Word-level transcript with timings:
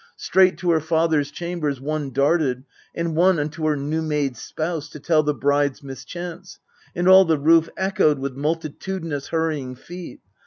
Straight 0.17 0.57
to 0.57 0.71
her 0.71 0.79
father's 0.79 1.29
chambers 1.29 1.79
one 1.79 2.09
Darted, 2.09 2.63
and 2.95 3.15
one 3.15 3.37
unto 3.37 3.67
her 3.67 3.77
new 3.77 4.01
made 4.01 4.35
spouse, 4.35 4.89
To 4.89 4.99
tell 4.99 5.21
the 5.21 5.35
bride's 5.35 5.83
mischance: 5.83 6.57
and 6.95 7.07
all 7.07 7.23
the 7.23 7.37
roof 7.37 7.69
Echoed 7.77 8.17
with 8.17 8.33
multitudinous 8.33 9.27
hurrying 9.27 9.75
feet. 9.75 10.21